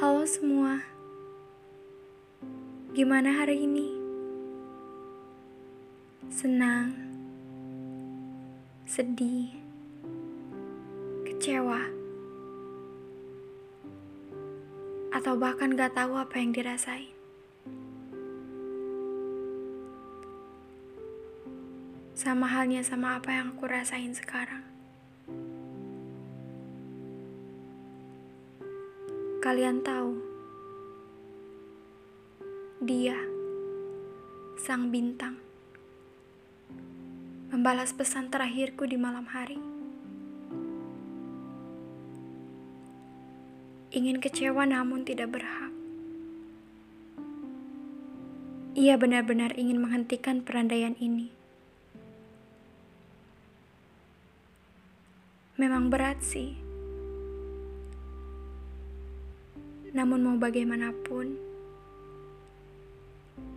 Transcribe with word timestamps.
Halo 0.00 0.24
semua, 0.24 0.80
gimana 2.96 3.36
hari 3.36 3.68
ini? 3.68 3.92
Senang, 6.32 6.96
sedih, 8.88 9.52
kecewa, 11.28 11.84
atau 15.12 15.36
bahkan 15.36 15.76
gak 15.76 15.92
tahu 15.92 16.16
apa 16.16 16.32
yang 16.40 16.56
dirasain. 16.56 17.12
Sama 22.16 22.48
halnya 22.48 22.80
sama 22.80 23.20
apa 23.20 23.36
yang 23.36 23.52
aku 23.52 23.68
rasain 23.68 24.16
sekarang. 24.16 24.69
Kalian 29.50 29.82
tahu, 29.82 30.14
dia, 32.86 33.18
sang 34.54 34.94
bintang, 34.94 35.42
membalas 37.50 37.90
pesan 37.90 38.30
terakhirku 38.30 38.86
di 38.86 38.94
malam 38.94 39.26
hari. 39.26 39.58
Ingin 43.90 44.22
kecewa 44.22 44.70
namun 44.70 45.02
tidak 45.02 45.34
berhak. 45.34 45.74
Ia 48.78 48.94
benar-benar 48.94 49.58
ingin 49.58 49.82
menghentikan 49.82 50.46
perandaian 50.46 50.94
ini. 51.02 51.34
Memang 55.58 55.90
berat 55.90 56.22
sih 56.22 56.69
Namun 59.90 60.22
mau 60.22 60.36
bagaimanapun, 60.38 61.34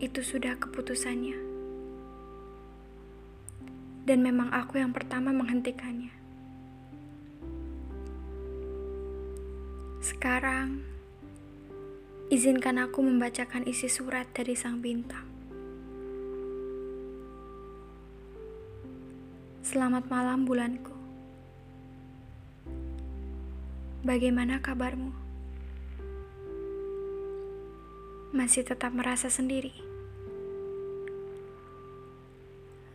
itu 0.01 0.19
sudah 0.25 0.57
keputusannya. 0.57 1.37
Dan 4.03 4.25
memang 4.25 4.49
aku 4.49 4.81
yang 4.81 4.89
pertama 4.89 5.29
menghentikannya. 5.29 6.09
Sekarang, 10.01 10.81
izinkan 12.33 12.81
aku 12.81 13.05
membacakan 13.05 13.69
isi 13.69 13.85
surat 13.85 14.25
dari 14.33 14.57
sang 14.57 14.81
bintang. 14.81 15.29
Selamat 19.63 20.09
malam 20.09 20.49
bulanku. 20.49 20.91
Bagaimana 24.03 24.59
kabarmu? 24.59 25.22
Masih 28.33 28.65
tetap 28.65 28.89
merasa 28.97 29.29
sendiri. 29.29 29.77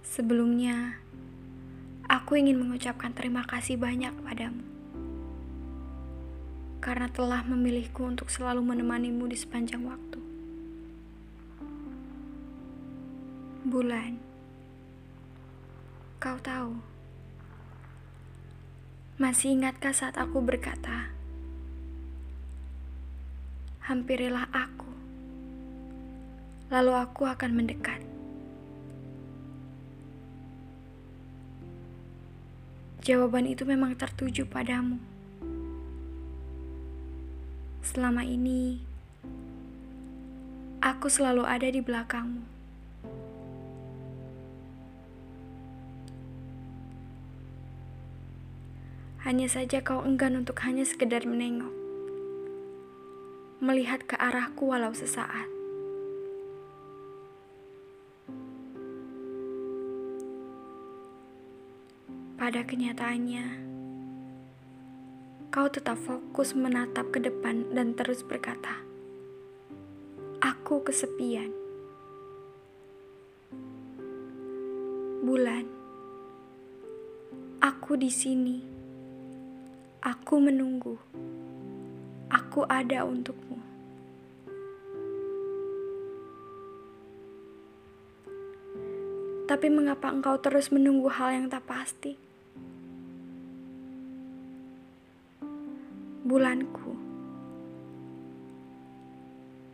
Sebelumnya, 0.02 0.98
aku 2.10 2.42
ingin 2.42 2.58
mengucapkan 2.58 3.14
terima 3.14 3.46
kasih 3.46 3.78
banyak 3.78 4.10
padamu 4.26 4.66
karena 6.82 7.06
telah 7.10 7.46
memilihku 7.46 8.02
untuk 8.02 8.30
selalu 8.34 8.66
menemanimu 8.66 9.30
di 9.30 9.38
sepanjang 9.38 9.82
waktu. 9.86 10.18
Bulan, 13.62 14.18
kau 16.18 16.38
tahu, 16.42 16.82
masih 19.22 19.54
ingatkah 19.54 19.94
saat 19.94 20.16
aku 20.18 20.42
berkata, 20.42 21.12
"Hampirilah 23.86 24.50
aku"? 24.50 24.87
Lalu 26.68 26.92
aku 26.92 27.24
akan 27.24 27.50
mendekat. 27.56 28.00
Jawaban 33.00 33.48
itu 33.48 33.64
memang 33.64 33.96
tertuju 33.96 34.44
padamu. 34.44 35.00
Selama 37.80 38.20
ini, 38.20 38.84
aku 40.84 41.08
selalu 41.08 41.40
ada 41.48 41.64
di 41.72 41.80
belakangmu. 41.80 42.44
Hanya 49.24 49.48
saja 49.48 49.80
kau 49.80 50.04
enggan 50.04 50.36
untuk 50.36 50.60
hanya 50.68 50.84
sekedar 50.84 51.24
menengok, 51.24 51.72
melihat 53.64 54.04
ke 54.04 54.20
arahku 54.20 54.68
walau 54.68 54.92
sesaat. 54.92 55.57
Pada 62.48 62.64
kenyataannya, 62.64 63.44
kau 65.52 65.68
tetap 65.68 66.00
fokus 66.00 66.56
menatap 66.56 67.12
ke 67.12 67.20
depan 67.20 67.76
dan 67.76 67.92
terus 67.92 68.24
berkata, 68.24 68.72
"Aku 70.40 70.80
kesepian." 70.80 71.52
Bulan, 75.20 75.68
aku 77.60 78.00
di 78.00 78.08
sini. 78.08 78.64
Aku 80.00 80.40
menunggu. 80.40 80.96
Aku 82.32 82.64
ada 82.64 83.04
untukmu. 83.04 83.60
Tapi 89.44 89.68
mengapa 89.68 90.08
engkau 90.08 90.40
terus 90.40 90.72
menunggu 90.72 91.12
hal 91.12 91.36
yang 91.36 91.52
tak 91.52 91.68
pasti? 91.68 92.27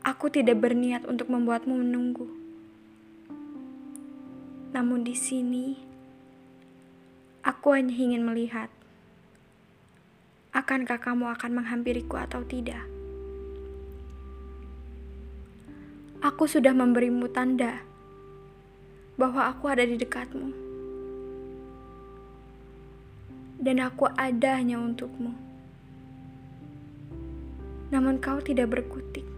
Aku 0.04 0.28
tidak 0.28 0.60
berniat 0.60 1.08
untuk 1.08 1.32
membuatmu 1.32 1.80
menunggu. 1.80 2.28
Namun 4.76 5.00
di 5.00 5.16
sini, 5.16 5.80
aku 7.40 7.72
hanya 7.72 7.96
ingin 7.96 8.20
melihat. 8.20 8.68
Akankah 10.52 11.00
kamu 11.00 11.32
akan 11.32 11.50
menghampiriku 11.56 12.20
atau 12.20 12.44
tidak? 12.44 12.84
Aku 16.20 16.44
sudah 16.44 16.76
memberimu 16.76 17.26
tanda 17.32 17.80
bahwa 19.16 19.48
aku 19.48 19.72
ada 19.72 19.88
di 19.88 19.96
dekatmu. 19.96 20.52
Dan 23.56 23.80
aku 23.80 24.12
ada 24.12 24.60
hanya 24.60 24.76
untukmu 24.76 25.54
namun 27.94 28.18
kau 28.18 28.42
tidak 28.42 28.74
berkutik. 28.74 29.33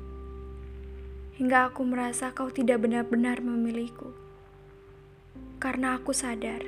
Hingga 1.36 1.68
aku 1.68 1.84
merasa 1.84 2.32
kau 2.32 2.48
tidak 2.48 2.80
benar-benar 2.80 3.44
memilihku. 3.44 4.08
Karena 5.60 6.00
aku 6.00 6.16
sadar, 6.16 6.64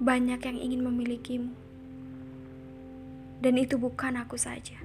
banyak 0.00 0.40
yang 0.40 0.56
ingin 0.56 0.80
memilikimu. 0.80 1.52
Dan 3.44 3.60
itu 3.60 3.76
bukan 3.76 4.16
aku 4.16 4.40
saja. 4.40 4.80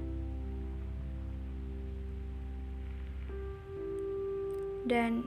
Dan 4.83 5.23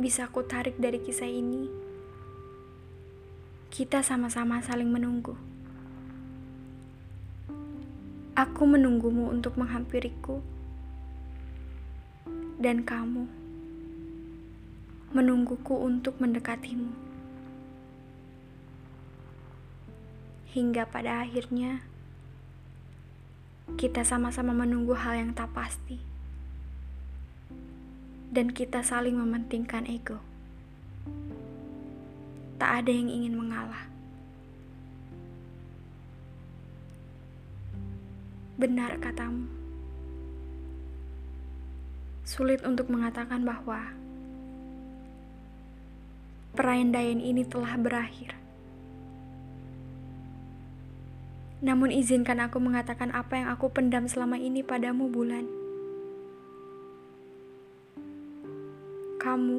bisa 0.00 0.32
aku 0.32 0.40
tarik 0.48 0.80
dari 0.80 0.96
kisah 1.04 1.28
ini, 1.28 1.68
kita 3.68 4.00
sama-sama 4.00 4.64
saling 4.64 4.88
menunggu. 4.88 5.36
Aku 8.32 8.64
menunggumu 8.64 9.28
untuk 9.28 9.60
menghampiriku, 9.60 10.40
dan 12.60 12.84
kamu 12.84 13.24
menungguku 15.16 15.74
untuk 15.80 16.20
mendekatimu. 16.20 16.92
Hingga 20.52 20.84
pada 20.92 21.24
akhirnya, 21.24 21.80
kita 23.80 24.04
sama-sama 24.04 24.52
menunggu 24.52 24.92
hal 24.92 25.16
yang 25.16 25.32
tak 25.32 25.48
pasti, 25.56 25.98
dan 28.28 28.52
kita 28.52 28.84
saling 28.84 29.16
mementingkan 29.16 29.88
ego. 29.88 30.20
Tak 32.60 32.84
ada 32.84 32.92
yang 32.92 33.08
ingin 33.08 33.40
mengalah. 33.40 33.88
Benar 38.60 39.00
katamu. 39.00 39.59
Sulit 42.30 42.62
untuk 42.62 42.86
mengatakan 42.94 43.42
bahwa 43.42 43.90
perayaan 46.54 47.18
ini 47.18 47.42
telah 47.42 47.74
berakhir. 47.74 48.38
Namun 51.58 51.90
izinkan 51.90 52.38
aku 52.38 52.62
mengatakan 52.62 53.10
apa 53.10 53.34
yang 53.34 53.50
aku 53.50 53.66
pendam 53.74 54.06
selama 54.06 54.38
ini 54.38 54.62
padamu 54.62 55.10
bulan. 55.10 55.42
Kamu, 59.18 59.58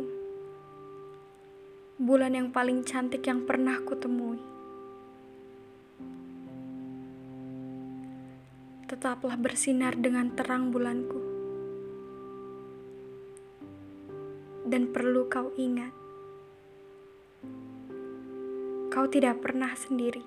bulan 2.00 2.39
yang 2.39 2.56
paling 2.56 2.88
cantik 2.88 3.27
yang 3.27 3.44
pernah 3.44 3.83
kutemui. 3.83 4.39
Tetaplah 8.88 9.35
bersinar 9.35 10.00
dengan 10.00 10.31
terang 10.31 10.71
bulanku. 10.71 11.20
Dan 14.71 14.88
perlu 14.88 15.27
kau 15.27 15.51
ingat, 15.59 15.91
kau 18.88 19.03
tidak 19.12 19.44
pernah 19.44 19.75
sendiri. 19.75 20.23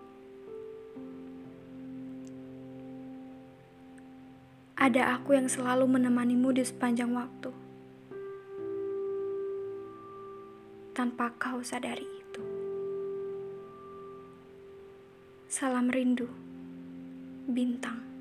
Ada 4.77 5.17
aku 5.17 5.33
yang 5.33 5.49
selalu 5.49 5.89
menemanimu 5.89 6.53
di 6.53 6.61
sepanjang 6.61 7.17
waktu. 7.17 7.49
Tanpa 10.93 11.33
kau 11.41 11.65
sadari 11.65 12.05
itu. 12.05 12.45
Salam 15.49 15.89
rindu, 15.89 16.29
bintang. 17.49 18.14